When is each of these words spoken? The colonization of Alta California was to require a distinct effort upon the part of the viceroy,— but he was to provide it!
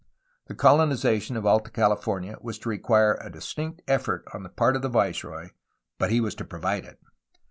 The 0.47 0.55
colonization 0.55 1.37
of 1.37 1.45
Alta 1.45 1.69
California 1.69 2.35
was 2.41 2.57
to 2.57 2.69
require 2.69 3.19
a 3.21 3.29
distinct 3.29 3.83
effort 3.87 4.23
upon 4.25 4.41
the 4.41 4.49
part 4.49 4.75
of 4.75 4.81
the 4.81 4.89
viceroy,— 4.89 5.49
but 5.99 6.09
he 6.09 6.19
was 6.19 6.33
to 6.37 6.43
provide 6.43 6.85
it! 6.85 6.99